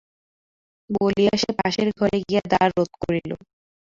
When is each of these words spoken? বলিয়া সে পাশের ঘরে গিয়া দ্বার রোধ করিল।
বলিয়া 0.89 1.33
সে 1.41 1.51
পাশের 1.59 1.89
ঘরে 1.97 2.17
গিয়া 2.21 2.43
দ্বার 2.51 2.69
রোধ 2.71 2.91
করিল। 3.01 3.31